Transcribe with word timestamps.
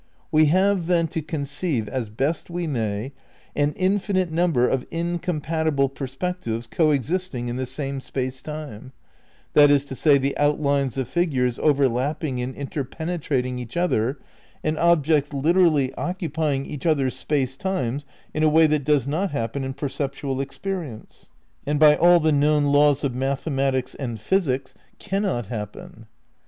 We 0.31 0.45
have 0.45 0.87
then 0.87 1.07
to 1.09 1.21
conceive, 1.21 1.87
as 1.87 2.09
best 2.09 2.49
we 2.49 2.65
may, 2.65 3.11
an 3.55 3.71
infinite 3.73 4.31
num 4.31 4.51
ber 4.51 4.67
of 4.67 4.87
incompatible 4.89 5.89
perspectives 5.89 6.65
co 6.65 6.89
existing 6.89 7.49
in 7.49 7.55
the 7.55 7.67
same 7.67 8.01
Space 8.01 8.41
Time; 8.41 8.93
that 9.53 9.69
is 9.69 9.85
to 9.85 9.93
say, 9.93 10.17
the 10.17 10.35
outlines 10.39 10.97
of 10.97 11.07
figures 11.07 11.59
overlapping 11.59 12.41
and 12.41 12.55
interpenetrating 12.55 13.59
each 13.59 13.77
other, 13.77 14.17
and 14.63 14.75
ob 14.79 15.05
jects 15.05 15.33
literally 15.39 15.93
occupying 15.93 16.65
each 16.65 16.87
other's 16.87 17.15
space 17.15 17.55
times 17.55 18.03
in 18.33 18.41
a 18.41 18.49
way 18.49 18.65
that 18.65 18.83
does 18.83 19.05
not 19.05 19.29
happen 19.29 19.63
in 19.63 19.75
perceptual 19.75 20.41
experience, 20.41 21.29
and 21.63 21.79
by 21.79 21.95
all 21.95 22.19
the 22.19 22.31
known 22.31 22.65
laws 22.65 23.03
of 23.03 23.13
mathematics 23.13 23.93
and 23.93 24.19
physics 24.19 24.73
can 24.97 25.21
228 25.21 25.21
THE 25.21 25.27
NEW 25.27 25.27
IDEALISM 25.27 25.27
vi 25.27 25.27
not 25.27 25.57
happen. 25.59 26.07